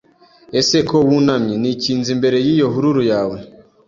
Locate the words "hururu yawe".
2.73-3.37